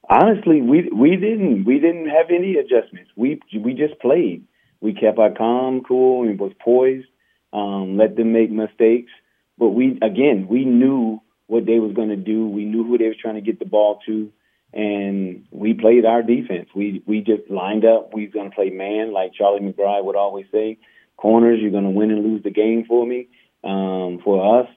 Honestly, 0.09 0.61
we 0.61 0.89
we 0.93 1.17
didn't 1.17 1.65
we 1.65 1.79
didn't 1.79 2.07
have 2.07 2.27
any 2.29 2.55
adjustments. 2.55 3.11
We 3.15 3.41
we 3.59 3.73
just 3.73 3.99
played. 3.99 4.45
We 4.79 4.93
kept 4.93 5.17
our 5.19 5.31
calm, 5.31 5.81
cool, 5.85 6.27
and 6.27 6.39
was 6.39 6.53
poised. 6.63 7.07
Um, 7.51 7.97
let 7.97 8.15
them 8.15 8.31
make 8.31 8.51
mistakes, 8.51 9.11
but 9.57 9.69
we 9.69 9.99
again 10.01 10.47
we 10.49 10.63
knew 10.63 11.21
what 11.47 11.65
they 11.65 11.79
was 11.79 11.93
going 11.93 12.09
to 12.09 12.15
do. 12.15 12.47
We 12.47 12.65
knew 12.65 12.83
who 12.85 12.97
they 12.97 13.07
was 13.07 13.17
trying 13.21 13.35
to 13.35 13.41
get 13.41 13.59
the 13.59 13.65
ball 13.65 13.99
to, 14.05 14.31
and 14.73 15.45
we 15.51 15.73
played 15.73 16.05
our 16.05 16.21
defense. 16.21 16.69
We 16.73 17.03
we 17.05 17.19
just 17.19 17.49
lined 17.49 17.83
up. 17.83 18.13
We 18.13 18.25
was 18.25 18.33
going 18.33 18.49
to 18.49 18.55
play 18.55 18.69
man, 18.69 19.11
like 19.11 19.33
Charlie 19.33 19.59
McBride 19.59 20.05
would 20.05 20.15
always 20.15 20.45
say. 20.53 20.77
Corners, 21.17 21.59
you're 21.61 21.71
going 21.71 21.83
to 21.83 21.89
win 21.89 22.11
and 22.11 22.23
lose 22.23 22.43
the 22.43 22.51
game 22.51 22.85
for 22.87 23.05
me, 23.05 23.27
um, 23.63 24.19
for 24.23 24.61
us, 24.61 24.69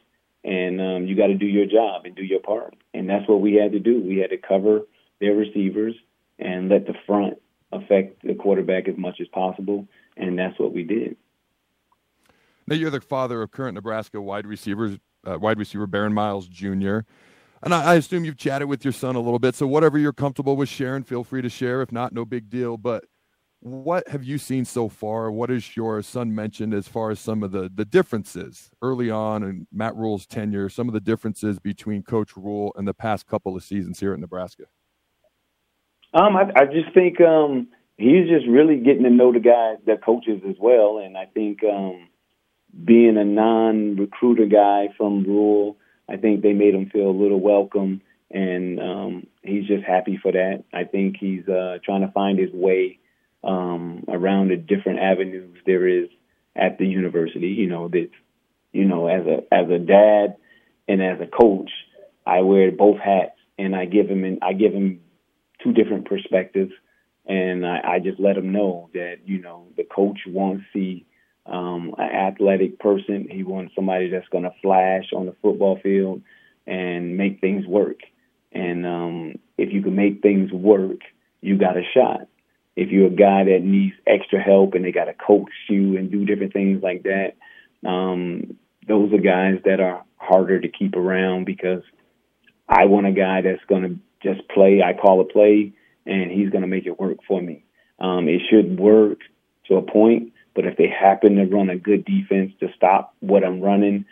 and 0.42 0.80
um, 0.80 1.06
you 1.06 1.14
got 1.14 1.26
to 1.26 1.34
do 1.34 1.46
your 1.46 1.66
job 1.66 2.06
and 2.06 2.16
do 2.16 2.24
your 2.24 2.40
part. 2.40 2.74
And 2.94 3.08
that's 3.08 3.28
what 3.28 3.40
we 3.40 3.54
had 3.54 3.72
to 3.72 3.78
do. 3.78 4.02
We 4.02 4.18
had 4.18 4.30
to 4.30 4.38
cover 4.38 4.80
their 5.20 5.34
receivers 5.34 5.94
and 6.38 6.68
let 6.70 6.86
the 6.86 6.94
front 7.06 7.34
affect 7.72 8.26
the 8.26 8.34
quarterback 8.34 8.88
as 8.88 8.96
much 8.96 9.20
as 9.20 9.28
possible, 9.28 9.86
and 10.16 10.38
that's 10.38 10.58
what 10.58 10.72
we 10.72 10.82
did. 10.82 11.16
Now 12.66 12.76
you're 12.76 12.90
the 12.90 13.00
father 13.00 13.42
of 13.42 13.50
current 13.50 13.74
Nebraska 13.74 14.20
wide 14.20 14.46
receivers, 14.46 14.98
uh, 15.26 15.38
wide 15.38 15.58
receiver 15.58 15.86
Barron 15.86 16.14
Miles 16.14 16.48
Jr. 16.48 17.00
And 17.62 17.74
I, 17.74 17.92
I, 17.92 17.94
assume 17.96 18.24
you've 18.24 18.38
chatted 18.38 18.68
with 18.68 18.84
your 18.84 18.92
son 18.92 19.16
a 19.16 19.20
little 19.20 19.38
bit. 19.38 19.54
So 19.54 19.66
whatever 19.66 19.98
you're 19.98 20.14
comfortable 20.14 20.56
with 20.56 20.68
sharing, 20.68 21.02
feel 21.02 21.24
free 21.24 21.42
to 21.42 21.50
share. 21.50 21.82
If 21.82 21.92
not, 21.92 22.14
no 22.14 22.24
big 22.24 22.48
deal. 22.48 22.76
But 22.78 23.04
what 23.60 24.08
have 24.08 24.24
you 24.24 24.38
seen 24.38 24.64
so 24.64 24.88
far? 24.88 25.30
What 25.30 25.50
has 25.50 25.76
your 25.76 26.00
son 26.02 26.34
mentioned 26.34 26.72
as 26.72 26.88
far 26.88 27.10
as 27.10 27.20
some 27.20 27.42
of 27.42 27.52
the 27.52 27.70
the 27.72 27.84
differences 27.84 28.70
early 28.80 29.10
on 29.10 29.42
in 29.42 29.66
Matt 29.70 29.94
Rhule's 29.96 30.26
tenure? 30.26 30.68
Some 30.68 30.88
of 30.88 30.94
the 30.94 31.00
differences 31.00 31.58
between 31.58 32.02
Coach 32.02 32.36
Rhule 32.36 32.72
and 32.76 32.88
the 32.88 32.94
past 32.94 33.26
couple 33.26 33.54
of 33.54 33.62
seasons 33.62 34.00
here 34.00 34.14
at 34.14 34.18
Nebraska. 34.18 34.64
Um, 36.14 36.36
I, 36.36 36.50
I 36.56 36.64
just 36.64 36.92
think 36.94 37.20
um, 37.20 37.68
he's 37.96 38.28
just 38.28 38.46
really 38.48 38.78
getting 38.78 39.04
to 39.04 39.10
know 39.10 39.32
the 39.32 39.40
guys, 39.40 39.76
the 39.84 39.96
coaches 40.02 40.40
as 40.48 40.56
well, 40.58 40.98
and 40.98 41.16
I 41.16 41.26
think 41.26 41.60
um, 41.62 42.08
being 42.84 43.16
a 43.16 43.24
non-recruiter 43.24 44.46
guy 44.46 44.88
from 44.96 45.22
Rhule, 45.22 45.76
I 46.08 46.16
think 46.16 46.42
they 46.42 46.52
made 46.52 46.74
him 46.74 46.90
feel 46.90 47.10
a 47.10 47.12
little 47.12 47.38
welcome, 47.38 48.00
and 48.30 48.80
um, 48.80 49.26
he's 49.42 49.66
just 49.66 49.84
happy 49.84 50.18
for 50.20 50.32
that. 50.32 50.64
I 50.72 50.84
think 50.84 51.16
he's 51.20 51.46
uh, 51.46 51.78
trying 51.84 52.00
to 52.00 52.10
find 52.12 52.38
his 52.38 52.50
way 52.52 52.99
um, 53.42 54.04
around 54.08 54.48
the 54.48 54.56
different 54.56 55.00
avenues 55.00 55.56
there 55.66 55.86
is 55.86 56.08
at 56.56 56.78
the 56.78 56.86
university. 56.86 57.48
You 57.48 57.68
know 57.68 57.88
that, 57.88 58.10
you 58.72 58.84
know, 58.84 59.06
as 59.06 59.26
a 59.26 59.54
as 59.54 59.70
a 59.70 59.78
dad 59.78 60.36
and 60.88 61.02
as 61.02 61.20
a 61.20 61.26
coach, 61.26 61.70
I 62.26 62.40
wear 62.40 62.70
both 62.70 62.98
hats, 62.98 63.38
and 63.58 63.74
I 63.74 63.86
give 63.86 64.08
him 64.08 64.38
I 64.42 64.52
give 64.52 64.72
him 64.72 65.00
two 65.62 65.72
different 65.72 66.06
perspectives, 66.06 66.72
and 67.26 67.66
I, 67.66 67.80
I 67.84 67.98
just 67.98 68.20
let 68.20 68.36
him 68.36 68.52
know 68.52 68.90
that 68.94 69.18
you 69.24 69.40
know 69.40 69.66
the 69.76 69.84
coach 69.84 70.20
wants 70.26 70.64
to 70.72 70.78
see 70.78 71.06
um, 71.46 71.94
an 71.98 72.10
athletic 72.10 72.78
person. 72.78 73.28
He 73.30 73.42
wants 73.42 73.74
somebody 73.74 74.10
that's 74.10 74.28
going 74.28 74.44
to 74.44 74.54
flash 74.62 75.04
on 75.14 75.26
the 75.26 75.34
football 75.42 75.78
field 75.82 76.22
and 76.66 77.16
make 77.16 77.40
things 77.40 77.66
work. 77.66 77.98
And 78.52 78.86
um, 78.86 79.34
if 79.58 79.72
you 79.72 79.82
can 79.82 79.94
make 79.94 80.22
things 80.22 80.52
work, 80.52 81.00
you 81.40 81.56
got 81.56 81.76
a 81.76 81.82
shot. 81.94 82.28
If 82.76 82.90
you're 82.90 83.08
a 83.08 83.10
guy 83.10 83.44
that 83.44 83.62
needs 83.62 83.94
extra 84.06 84.40
help 84.40 84.74
and 84.74 84.84
they 84.84 84.92
got 84.92 85.06
to 85.06 85.14
coach 85.14 85.50
you 85.68 85.96
and 85.96 86.10
do 86.10 86.24
different 86.24 86.52
things 86.52 86.82
like 86.82 87.02
that, 87.02 87.36
um, 87.88 88.56
those 88.86 89.12
are 89.12 89.18
guys 89.18 89.60
that 89.64 89.80
are 89.80 90.04
harder 90.16 90.60
to 90.60 90.68
keep 90.68 90.96
around 90.96 91.44
because 91.44 91.82
I 92.68 92.84
want 92.86 93.06
a 93.06 93.12
guy 93.12 93.40
that's 93.42 93.64
going 93.68 93.82
to 93.82 93.98
just 94.22 94.48
play. 94.48 94.82
I 94.82 94.92
call 94.94 95.20
a 95.20 95.24
play, 95.24 95.72
and 96.06 96.30
he's 96.30 96.50
going 96.50 96.62
to 96.62 96.68
make 96.68 96.86
it 96.86 97.00
work 97.00 97.18
for 97.26 97.40
me. 97.40 97.64
Um, 97.98 98.28
it 98.28 98.42
should 98.48 98.78
work 98.78 99.18
to 99.66 99.76
a 99.76 99.82
point, 99.82 100.32
but 100.54 100.66
if 100.66 100.76
they 100.76 100.88
happen 100.88 101.36
to 101.36 101.44
run 101.44 101.70
a 101.70 101.76
good 101.76 102.04
defense 102.04 102.52
to 102.60 102.68
stop 102.76 103.14
what 103.20 103.44
I'm 103.44 103.60
running, 103.60 104.06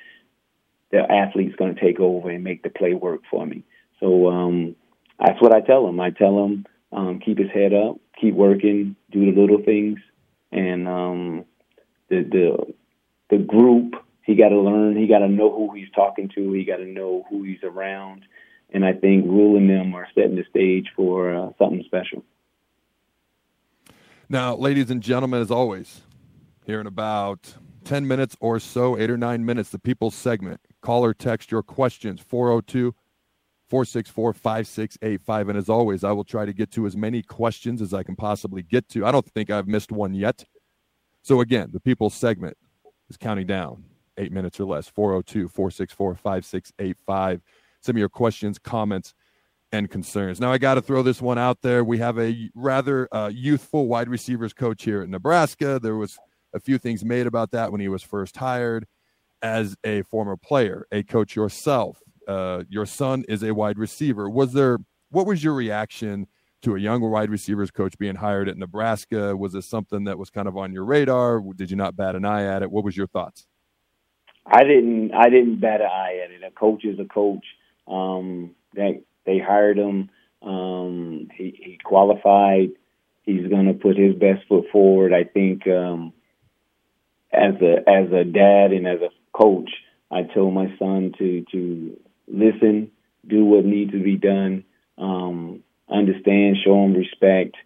the 0.90 1.00
athlete's 1.00 1.56
going 1.56 1.74
to 1.74 1.80
take 1.80 2.00
over 2.00 2.30
and 2.30 2.44
make 2.44 2.62
the 2.62 2.70
play 2.70 2.94
work 2.94 3.20
for 3.30 3.44
me. 3.46 3.64
So 4.00 4.28
um, 4.28 4.76
that's 5.18 5.40
what 5.40 5.52
I 5.52 5.60
tell 5.60 5.86
him. 5.88 6.00
I 6.00 6.10
tell 6.10 6.44
him 6.44 6.66
um, 6.92 7.20
keep 7.20 7.38
his 7.38 7.50
head 7.50 7.72
up, 7.72 7.96
keep 8.20 8.34
working, 8.34 8.96
do 9.10 9.32
the 9.32 9.40
little 9.40 9.62
things, 9.62 9.98
and 10.52 10.88
um, 10.88 11.44
the 12.08 12.22
the 12.22 12.74
the 13.30 13.42
group. 13.42 13.94
He 14.22 14.34
got 14.34 14.50
to 14.50 14.60
learn. 14.60 14.94
He 14.94 15.06
got 15.06 15.20
to 15.20 15.28
know 15.28 15.50
who 15.50 15.74
he's 15.74 15.90
talking 15.94 16.30
to. 16.34 16.52
He 16.52 16.64
got 16.64 16.76
to 16.76 16.84
know 16.84 17.24
who 17.30 17.44
he's 17.44 17.62
around 17.62 18.24
and 18.70 18.84
I 18.84 18.92
think 18.92 19.24
ruling 19.24 19.66
them 19.66 19.94
are 19.94 20.06
setting 20.14 20.36
the 20.36 20.44
stage 20.50 20.86
for 20.94 21.34
uh, 21.34 21.50
something 21.58 21.82
special. 21.86 22.24
Now, 24.28 24.54
ladies 24.56 24.90
and 24.90 25.02
gentlemen, 25.02 25.40
as 25.40 25.50
always, 25.50 26.02
here 26.66 26.80
in 26.80 26.86
about 26.86 27.54
10 27.84 28.06
minutes 28.06 28.36
or 28.40 28.60
so, 28.60 28.98
eight 28.98 29.10
or 29.10 29.16
nine 29.16 29.44
minutes, 29.44 29.70
the 29.70 29.78
People's 29.78 30.14
segment. 30.14 30.60
Call 30.82 31.04
or 31.04 31.14
text 31.14 31.50
your 31.50 31.62
questions, 31.62 32.20
402 32.20 32.94
464 33.68 34.32
5685. 34.32 35.48
And 35.48 35.58
as 35.58 35.68
always, 35.68 36.04
I 36.04 36.12
will 36.12 36.24
try 36.24 36.46
to 36.46 36.52
get 36.52 36.70
to 36.72 36.86
as 36.86 36.96
many 36.96 37.22
questions 37.22 37.82
as 37.82 37.92
I 37.94 38.02
can 38.02 38.16
possibly 38.16 38.62
get 38.62 38.88
to. 38.90 39.04
I 39.04 39.12
don't 39.12 39.26
think 39.26 39.50
I've 39.50 39.68
missed 39.68 39.92
one 39.92 40.14
yet. 40.14 40.44
So, 41.22 41.40
again, 41.40 41.70
the 41.72 41.80
People's 41.80 42.14
segment 42.14 42.56
is 43.10 43.16
counting 43.16 43.46
down 43.46 43.84
eight 44.16 44.32
minutes 44.32 44.58
or 44.58 44.64
less, 44.64 44.88
402 44.88 45.48
464 45.48 46.14
5685 46.14 47.42
some 47.80 47.96
of 47.96 48.00
your 48.00 48.08
questions, 48.08 48.58
comments, 48.58 49.14
and 49.72 49.90
concerns. 49.90 50.40
Now, 50.40 50.52
I 50.52 50.58
got 50.58 50.74
to 50.74 50.82
throw 50.82 51.02
this 51.02 51.20
one 51.20 51.38
out 51.38 51.60
there. 51.62 51.84
We 51.84 51.98
have 51.98 52.18
a 52.18 52.50
rather 52.54 53.08
uh, 53.12 53.28
youthful 53.28 53.86
wide 53.86 54.08
receivers 54.08 54.52
coach 54.52 54.84
here 54.84 55.02
at 55.02 55.08
Nebraska. 55.08 55.78
There 55.78 55.96
was 55.96 56.18
a 56.54 56.60
few 56.60 56.78
things 56.78 57.04
made 57.04 57.26
about 57.26 57.50
that 57.50 57.70
when 57.70 57.80
he 57.80 57.88
was 57.88 58.02
first 58.02 58.36
hired 58.36 58.86
as 59.42 59.76
a 59.84 60.02
former 60.02 60.36
player, 60.36 60.86
a 60.90 61.02
coach 61.02 61.36
yourself. 61.36 62.02
Uh, 62.28 62.62
your 62.68 62.86
son 62.86 63.24
is 63.28 63.42
a 63.42 63.54
wide 63.54 63.78
receiver. 63.78 64.28
Was 64.28 64.52
there, 64.52 64.78
what 65.10 65.26
was 65.26 65.42
your 65.42 65.54
reaction 65.54 66.26
to 66.60 66.76
a 66.76 66.78
young 66.78 67.00
wide 67.00 67.30
receivers 67.30 67.70
coach 67.70 67.96
being 67.98 68.16
hired 68.16 68.48
at 68.48 68.58
Nebraska? 68.58 69.34
Was 69.34 69.54
this 69.54 69.66
something 69.66 70.04
that 70.04 70.18
was 70.18 70.28
kind 70.28 70.46
of 70.46 70.56
on 70.56 70.72
your 70.72 70.84
radar? 70.84 71.40
Did 71.56 71.70
you 71.70 71.76
not 71.76 71.96
bat 71.96 72.14
an 72.14 72.26
eye 72.26 72.44
at 72.44 72.62
it? 72.62 72.70
What 72.70 72.84
was 72.84 72.96
your 72.96 73.06
thoughts? 73.06 73.46
I 74.46 74.64
didn't, 74.64 75.12
I 75.14 75.30
didn't 75.30 75.60
bat 75.60 75.80
an 75.80 75.86
eye 75.86 76.20
at 76.24 76.30
it. 76.30 76.42
A 76.46 76.50
coach 76.50 76.84
is 76.84 76.98
a 76.98 77.04
coach 77.06 77.44
um, 77.86 78.54
that 78.74 79.02
they 79.24 79.38
hired 79.38 79.78
him. 79.78 80.10
Um, 80.42 81.28
he, 81.34 81.54
he 81.56 81.78
qualified. 81.82 82.70
He's 83.22 83.46
going 83.48 83.66
to 83.66 83.74
put 83.74 83.96
his 83.96 84.14
best 84.14 84.46
foot 84.48 84.66
forward. 84.70 85.12
I 85.12 85.24
think 85.24 85.66
um, 85.66 86.12
as 87.32 87.54
a 87.60 87.88
as 87.88 88.10
a 88.12 88.24
dad 88.24 88.72
and 88.72 88.86
as 88.86 89.00
a 89.00 89.10
coach, 89.36 89.70
I 90.10 90.22
told 90.22 90.54
my 90.54 90.74
son 90.78 91.12
to 91.18 91.44
to 91.52 92.00
listen, 92.30 92.90
do 93.26 93.44
what 93.44 93.64
needs 93.64 93.92
to 93.92 94.02
be 94.02 94.16
done, 94.16 94.64
um, 94.96 95.62
understand, 95.90 96.56
show 96.64 96.84
him 96.84 96.94
respect, 96.94 97.56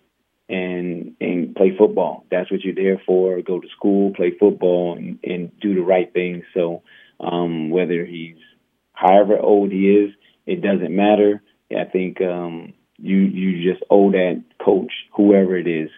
and 0.48 1.16
and 1.20 1.54
play 1.54 1.74
football. 1.76 2.24
That's 2.30 2.50
what 2.50 2.62
you're 2.62 2.74
there 2.74 3.00
for. 3.06 3.40
Go 3.42 3.60
to 3.60 3.68
school, 3.76 4.12
play 4.14 4.32
football, 4.38 4.96
and, 4.96 5.18
and 5.24 5.52
do 5.60 5.74
the 5.74 5.80
right 5.80 6.12
thing. 6.12 6.42
So 6.54 6.82
um, 7.20 7.70
whether 7.70 8.04
he's 8.04 8.36
however 8.92 9.38
old 9.38 9.70
he 9.70 9.88
is, 9.88 10.14
it 10.46 10.62
doesn't 10.62 10.94
matter. 10.94 11.42
I 11.70 11.84
think 11.84 12.20
um, 12.20 12.74
you 12.98 13.16
you 13.16 13.72
just 13.72 13.82
owe 13.90 14.10
that 14.10 14.42
coach, 14.62 14.92
whoever 15.16 15.56
it 15.56 15.66
is, 15.66 15.88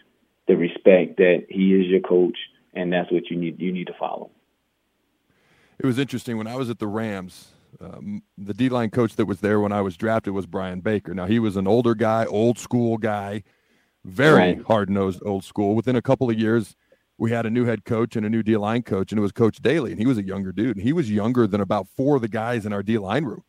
the 0.46 0.56
respect 0.56 1.16
that 1.16 1.46
he 1.48 1.74
is 1.74 1.86
your 1.86 2.00
coach, 2.00 2.36
and 2.74 2.92
that's 2.92 3.10
what 3.10 3.30
you 3.30 3.36
need 3.36 3.60
you 3.60 3.72
need 3.72 3.88
to 3.88 3.94
follow. 3.98 4.30
It 5.78 5.86
was 5.86 5.98
interesting 5.98 6.38
when 6.38 6.46
I 6.46 6.54
was 6.54 6.70
at 6.70 6.78
the 6.78 6.86
Rams 6.86 7.53
um, 7.80 8.22
the 8.38 8.54
D 8.54 8.68
line 8.68 8.90
coach 8.90 9.16
that 9.16 9.26
was 9.26 9.40
there 9.40 9.60
when 9.60 9.72
I 9.72 9.80
was 9.80 9.96
drafted 9.96 10.32
was 10.32 10.46
Brian 10.46 10.80
Baker. 10.80 11.14
Now 11.14 11.26
he 11.26 11.38
was 11.38 11.56
an 11.56 11.66
older 11.66 11.94
guy, 11.94 12.24
old 12.26 12.58
school 12.58 12.98
guy, 12.98 13.42
very 14.04 14.36
right. 14.36 14.62
hard 14.62 14.90
nosed 14.90 15.22
old 15.24 15.44
school. 15.44 15.74
Within 15.74 15.96
a 15.96 16.02
couple 16.02 16.28
of 16.30 16.38
years, 16.38 16.76
we 17.18 17.30
had 17.30 17.46
a 17.46 17.50
new 17.50 17.64
head 17.64 17.84
coach 17.84 18.16
and 18.16 18.26
a 18.26 18.30
new 18.30 18.42
D 18.42 18.56
line 18.56 18.82
coach, 18.82 19.12
and 19.12 19.18
it 19.18 19.22
was 19.22 19.32
Coach 19.32 19.58
Daly, 19.62 19.92
and 19.92 20.00
he 20.00 20.06
was 20.06 20.18
a 20.18 20.24
younger 20.24 20.52
dude, 20.52 20.76
and 20.76 20.84
he 20.84 20.92
was 20.92 21.10
younger 21.10 21.46
than 21.46 21.60
about 21.60 21.88
four 21.88 22.16
of 22.16 22.22
the 22.22 22.28
guys 22.28 22.66
in 22.66 22.72
our 22.72 22.82
D 22.82 22.98
line 22.98 23.24
room, 23.24 23.44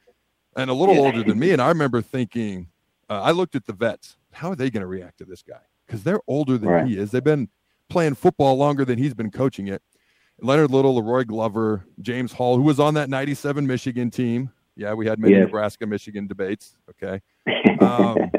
and 0.56 0.70
a 0.70 0.74
little 0.74 0.96
yeah. 0.96 1.02
older 1.02 1.24
than 1.24 1.40
me. 1.40 1.52
And 1.52 1.62
I 1.62 1.70
remember 1.70 2.02
thinking, 2.02 2.68
uh, 3.10 3.22
I 3.22 3.32
looked 3.32 3.56
at 3.56 3.66
the 3.66 3.74
vets, 3.74 4.18
how 4.32 4.52
are 4.52 4.56
they 4.56 4.70
going 4.70 4.82
to 4.82 4.88
react 4.88 5.18
to 5.20 5.26
this 5.26 5.42
guy? 5.42 5.62
Because 5.86 6.04
they're 6.04 6.22
older 6.28 6.58
than 6.58 6.70
right. 6.70 6.88
he 6.88 6.98
is. 6.98 7.12
They've 7.12 7.24
been 7.24 7.50
playing 7.90 8.16
football 8.16 8.56
longer 8.58 8.86
than 8.86 8.98
he's 8.98 9.14
been 9.14 9.32
coaching 9.32 9.68
it. 9.68 9.82
Leonard 10.42 10.72
Little, 10.72 11.02
La'Roi 11.02 11.26
Glover, 11.26 11.86
James 12.02 12.34
Hall, 12.34 12.58
who 12.58 12.64
was 12.64 12.80
on 12.80 12.94
that 12.96 13.10
97 13.10 13.66
Michigan 13.66 14.12
team. 14.12 14.52
Yeah, 14.76 14.94
we 14.94 15.08
had 15.08 15.20
many 15.20 15.36
Nebraska 15.36 15.86
Michigan 15.86 16.28
debates. 16.28 16.76
Okay. 16.90 17.22
Um, 17.82 18.32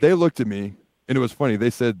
they 0.00 0.14
looked 0.14 0.38
at 0.38 0.46
me, 0.46 0.74
and 1.08 1.18
it 1.18 1.20
was 1.20 1.32
funny. 1.32 1.56
They 1.56 1.70
said 1.70 2.00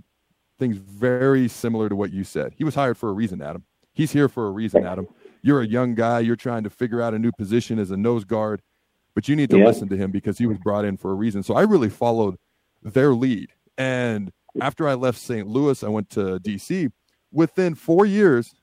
things 0.58 0.76
very 0.76 1.48
similar 1.48 1.88
to 1.88 1.96
what 1.96 2.12
you 2.12 2.22
said. 2.22 2.54
He 2.56 2.64
was 2.64 2.74
hired 2.74 2.96
for 2.96 3.08
a 3.08 3.12
reason, 3.12 3.42
Adam. 3.42 3.64
He's 3.92 4.12
here 4.12 4.28
for 4.28 4.46
a 4.46 4.50
reason, 4.50 4.86
Adam. 4.86 5.08
You're 5.42 5.62
a 5.62 5.66
young 5.66 5.94
guy. 5.94 6.20
You're 6.20 6.36
trying 6.36 6.62
to 6.64 6.70
figure 6.70 7.02
out 7.02 7.12
a 7.12 7.18
new 7.18 7.32
position 7.32 7.78
as 7.78 7.90
a 7.90 7.96
nose 7.96 8.24
guard, 8.24 8.62
but 9.14 9.28
you 9.28 9.34
need 9.34 9.50
to 9.50 9.64
listen 9.64 9.88
to 9.88 9.96
him 9.96 10.10
because 10.10 10.38
he 10.38 10.46
was 10.46 10.58
brought 10.58 10.84
in 10.84 10.96
for 10.96 11.10
a 11.10 11.14
reason. 11.14 11.42
So 11.42 11.54
I 11.54 11.62
really 11.62 11.90
followed 11.90 12.36
their 12.82 13.14
lead. 13.14 13.50
And 13.76 14.32
after 14.60 14.88
I 14.88 14.94
left 14.94 15.18
St. 15.18 15.46
Louis, 15.46 15.82
I 15.82 15.88
went 15.88 16.10
to 16.10 16.38
DC. 16.40 16.90
Within 17.32 17.74
four 17.74 18.06
years, 18.06 18.54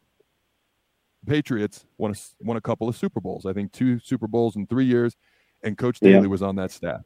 Patriots 1.25 1.86
won 1.98 2.12
a, 2.12 2.15
won 2.44 2.58
a 2.58 2.62
couple 2.62 2.88
of 2.88 2.96
Super 2.96 3.20
Bowls. 3.20 3.46
I 3.46 3.53
think 3.53 3.72
two 3.72 4.00
Super 4.00 4.27
Bowls 4.27 4.55
in 4.55 4.67
three 4.67 4.86
years, 4.86 5.15
and 5.63 5.77
Coach 5.77 6.00
Daly 6.00 6.22
yeah. 6.22 6.27
was 6.27 6.41
on 6.41 6.55
that 6.58 6.72
staff. 6.72 7.01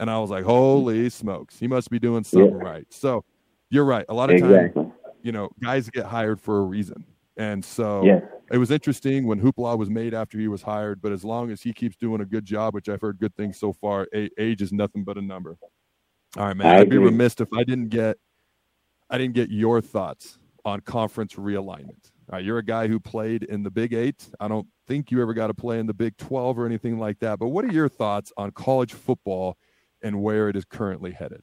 And 0.00 0.10
I 0.10 0.18
was 0.18 0.30
like, 0.30 0.44
"Holy 0.44 1.10
smokes, 1.10 1.58
he 1.58 1.66
must 1.66 1.90
be 1.90 1.98
doing 1.98 2.24
something 2.24 2.58
yeah. 2.58 2.70
right." 2.70 2.86
So, 2.90 3.24
you're 3.70 3.84
right. 3.84 4.04
A 4.08 4.14
lot 4.14 4.30
of 4.30 4.36
exactly. 4.36 4.82
times, 4.82 4.94
you 5.22 5.32
know, 5.32 5.50
guys 5.62 5.90
get 5.90 6.06
hired 6.06 6.40
for 6.40 6.58
a 6.58 6.62
reason, 6.62 7.04
and 7.36 7.64
so 7.64 8.04
yeah. 8.04 8.20
it 8.50 8.58
was 8.58 8.70
interesting 8.70 9.26
when 9.26 9.40
hoopla 9.40 9.76
was 9.76 9.90
made 9.90 10.14
after 10.14 10.38
he 10.38 10.48
was 10.48 10.62
hired. 10.62 11.02
But 11.02 11.12
as 11.12 11.24
long 11.24 11.50
as 11.50 11.62
he 11.62 11.72
keeps 11.72 11.96
doing 11.96 12.20
a 12.20 12.24
good 12.24 12.44
job, 12.44 12.74
which 12.74 12.88
I've 12.88 13.00
heard 13.00 13.18
good 13.18 13.34
things 13.34 13.58
so 13.58 13.72
far, 13.72 14.06
age 14.12 14.62
is 14.62 14.72
nothing 14.72 15.04
but 15.04 15.18
a 15.18 15.22
number. 15.22 15.56
All 16.36 16.46
right, 16.46 16.56
man. 16.56 16.66
I 16.66 16.80
I'd 16.80 16.90
be 16.90 16.98
remiss 16.98 17.34
if 17.40 17.48
I 17.52 17.64
didn't 17.64 17.88
get 17.88 18.18
I 19.10 19.18
didn't 19.18 19.34
get 19.34 19.50
your 19.50 19.80
thoughts 19.80 20.38
on 20.64 20.80
conference 20.80 21.34
realignment. 21.34 22.10
Right, 22.30 22.44
you're 22.44 22.58
a 22.58 22.64
guy 22.64 22.88
who 22.88 23.00
played 23.00 23.42
in 23.42 23.62
the 23.62 23.70
Big 23.70 23.94
Eight. 23.94 24.28
I 24.38 24.48
don't 24.48 24.66
think 24.86 25.10
you 25.10 25.22
ever 25.22 25.32
got 25.32 25.46
to 25.46 25.54
play 25.54 25.78
in 25.78 25.86
the 25.86 25.94
Big 25.94 26.14
12 26.18 26.58
or 26.58 26.66
anything 26.66 26.98
like 26.98 27.20
that. 27.20 27.38
But 27.38 27.48
what 27.48 27.64
are 27.64 27.72
your 27.72 27.88
thoughts 27.88 28.32
on 28.36 28.50
college 28.50 28.92
football 28.92 29.56
and 30.02 30.22
where 30.22 30.50
it 30.50 30.56
is 30.56 30.66
currently 30.66 31.12
headed? 31.12 31.40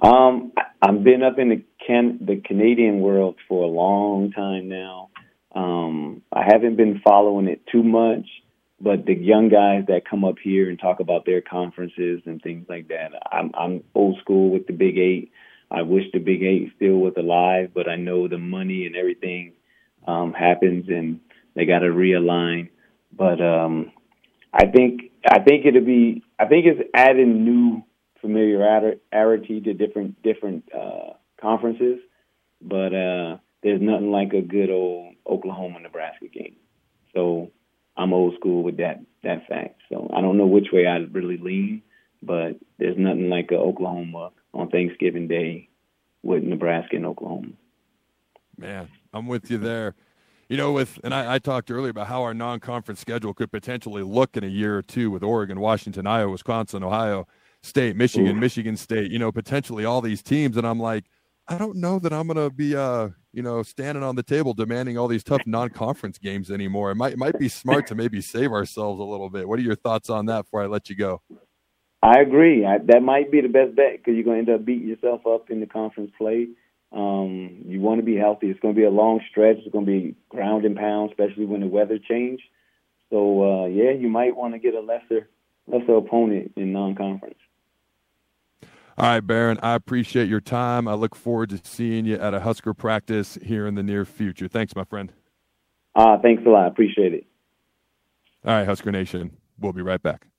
Um, 0.00 0.52
I've 0.80 1.02
been 1.02 1.24
up 1.24 1.38
in 1.38 1.48
the 1.48 1.64
can 1.84 2.18
the 2.20 2.36
Canadian 2.36 3.00
world 3.00 3.36
for 3.48 3.64
a 3.64 3.66
long 3.66 4.30
time 4.30 4.68
now. 4.68 5.10
Um, 5.54 6.22
I 6.32 6.44
haven't 6.44 6.76
been 6.76 7.00
following 7.02 7.48
it 7.48 7.62
too 7.72 7.82
much, 7.82 8.26
but 8.80 9.06
the 9.06 9.14
young 9.14 9.48
guys 9.48 9.86
that 9.88 10.08
come 10.08 10.24
up 10.24 10.36
here 10.40 10.68
and 10.68 10.78
talk 10.78 11.00
about 11.00 11.24
their 11.24 11.40
conferences 11.40 12.20
and 12.26 12.40
things 12.42 12.66
like 12.68 12.88
that, 12.88 13.10
I'm, 13.32 13.50
I'm 13.58 13.84
old 13.94 14.18
school 14.20 14.50
with 14.50 14.66
the 14.66 14.74
Big 14.74 14.98
Eight. 14.98 15.32
I 15.70 15.82
wish 15.82 16.04
the 16.12 16.18
Big 16.18 16.42
Eight 16.42 16.72
still 16.76 16.96
was 16.96 17.14
alive, 17.16 17.70
but 17.74 17.88
I 17.88 17.96
know 17.96 18.28
the 18.28 18.38
money 18.38 18.86
and 18.86 18.96
everything 18.96 19.52
um, 20.06 20.32
happens, 20.32 20.86
and 20.88 21.20
they 21.54 21.66
got 21.66 21.80
to 21.80 21.86
realign. 21.86 22.68
But 23.12 23.40
um, 23.40 23.92
I 24.52 24.66
think 24.66 25.10
I 25.28 25.40
think 25.40 25.66
it'll 25.66 25.84
be 25.84 26.22
I 26.38 26.46
think 26.46 26.66
it's 26.66 26.88
adding 26.94 27.44
new 27.44 27.82
familiarity 28.20 29.60
to 29.62 29.74
different 29.74 30.22
different 30.22 30.64
uh, 30.74 31.14
conferences, 31.40 31.98
but 32.60 32.94
uh, 32.94 33.38
there's 33.62 33.80
nothing 33.80 34.10
like 34.10 34.32
a 34.32 34.42
good 34.42 34.70
old 34.70 35.14
Oklahoma 35.28 35.80
Nebraska 35.80 36.28
game. 36.28 36.56
So 37.14 37.50
I'm 37.96 38.12
old 38.12 38.34
school 38.38 38.62
with 38.62 38.76
that 38.78 39.00
that 39.22 39.48
fact. 39.48 39.80
So 39.88 40.10
I 40.14 40.20
don't 40.20 40.38
know 40.38 40.46
which 40.46 40.68
way 40.72 40.86
I 40.86 40.98
really 41.10 41.38
lean, 41.38 41.82
but 42.22 42.58
there's 42.78 42.98
nothing 42.98 43.28
like 43.28 43.50
a 43.50 43.56
Oklahoma 43.56 44.30
on 44.56 44.68
Thanksgiving 44.70 45.28
Day 45.28 45.68
with 46.22 46.42
Nebraska 46.42 46.96
and 46.96 47.06
Oklahoma. 47.06 47.52
Man, 48.58 48.88
I'm 49.12 49.26
with 49.26 49.50
you 49.50 49.58
there. 49.58 49.94
You 50.48 50.56
know, 50.56 50.72
with 50.72 50.98
and 51.02 51.12
I, 51.12 51.34
I 51.34 51.38
talked 51.38 51.70
earlier 51.70 51.90
about 51.90 52.06
how 52.06 52.22
our 52.22 52.32
non-conference 52.32 53.00
schedule 53.00 53.34
could 53.34 53.50
potentially 53.50 54.02
look 54.02 54.36
in 54.36 54.44
a 54.44 54.48
year 54.48 54.78
or 54.78 54.82
two 54.82 55.10
with 55.10 55.22
Oregon, 55.22 55.60
Washington, 55.60 56.06
Iowa, 56.06 56.30
Wisconsin, 56.30 56.84
Ohio 56.84 57.26
State, 57.62 57.96
Michigan, 57.96 58.36
Ooh. 58.36 58.40
Michigan 58.40 58.76
State. 58.76 59.10
You 59.10 59.18
know, 59.18 59.32
potentially 59.32 59.84
all 59.84 60.00
these 60.00 60.22
teams, 60.22 60.56
and 60.56 60.66
I'm 60.66 60.78
like, 60.78 61.04
I 61.48 61.58
don't 61.58 61.76
know 61.76 61.98
that 61.98 62.12
I'm 62.12 62.28
going 62.28 62.36
to 62.36 62.54
be, 62.54 62.76
uh, 62.76 63.08
you 63.32 63.42
know, 63.42 63.62
standing 63.62 64.04
on 64.04 64.16
the 64.16 64.22
table 64.22 64.54
demanding 64.54 64.96
all 64.96 65.08
these 65.08 65.24
tough 65.24 65.42
non-conference 65.46 66.18
games 66.18 66.50
anymore. 66.50 66.92
It 66.92 66.96
might 66.96 67.12
it 67.12 67.18
might 67.18 67.38
be 67.38 67.48
smart 67.48 67.86
to 67.88 67.94
maybe 67.94 68.20
save 68.20 68.52
ourselves 68.52 69.00
a 69.00 69.04
little 69.04 69.28
bit. 69.28 69.48
What 69.48 69.58
are 69.58 69.62
your 69.62 69.76
thoughts 69.76 70.10
on 70.10 70.26
that 70.26 70.42
before 70.42 70.62
I 70.62 70.66
let 70.66 70.88
you 70.88 70.96
go? 70.96 71.22
I 72.02 72.20
agree. 72.20 72.64
I, 72.64 72.78
that 72.78 73.02
might 73.02 73.30
be 73.30 73.40
the 73.40 73.48
best 73.48 73.74
bet 73.74 73.98
because 73.98 74.14
you're 74.14 74.24
going 74.24 74.44
to 74.44 74.52
end 74.52 74.60
up 74.60 74.66
beating 74.66 74.88
yourself 74.88 75.26
up 75.26 75.50
in 75.50 75.60
the 75.60 75.66
conference 75.66 76.12
play. 76.16 76.48
Um, 76.92 77.64
you 77.66 77.80
want 77.80 78.00
to 78.00 78.04
be 78.04 78.16
healthy. 78.16 78.48
It's 78.48 78.60
going 78.60 78.74
to 78.74 78.80
be 78.80 78.86
a 78.86 78.90
long 78.90 79.20
stretch. 79.30 79.56
It's 79.58 79.72
going 79.72 79.86
to 79.86 79.90
be 79.90 80.14
ground 80.28 80.64
and 80.64 80.76
pound, 80.76 81.10
especially 81.10 81.46
when 81.46 81.60
the 81.60 81.66
weather 81.66 81.98
change. 81.98 82.40
So 83.10 83.42
uh, 83.42 83.66
yeah, 83.66 83.90
you 83.90 84.08
might 84.08 84.36
want 84.36 84.54
to 84.54 84.58
get 84.58 84.74
a 84.74 84.80
lesser 84.80 85.28
lesser 85.66 85.96
opponent 85.96 86.52
in 86.56 86.72
non-conference. 86.72 87.38
All 88.98 89.06
right, 89.06 89.20
Barron. 89.20 89.58
I 89.62 89.74
appreciate 89.74 90.28
your 90.28 90.40
time. 90.40 90.88
I 90.88 90.94
look 90.94 91.14
forward 91.14 91.50
to 91.50 91.60
seeing 91.62 92.06
you 92.06 92.16
at 92.16 92.32
a 92.32 92.40
Husker 92.40 92.72
practice 92.72 93.36
here 93.42 93.66
in 93.66 93.74
the 93.74 93.82
near 93.82 94.04
future. 94.04 94.48
Thanks, 94.48 94.74
my 94.74 94.84
friend. 94.84 95.12
Uh, 95.94 96.18
thanks 96.22 96.42
a 96.46 96.48
lot. 96.48 96.68
Appreciate 96.68 97.12
it. 97.12 97.26
All 98.44 98.54
right, 98.54 98.66
Husker 98.66 98.92
Nation. 98.92 99.36
We'll 99.58 99.72
be 99.72 99.82
right 99.82 100.02
back. 100.02 100.26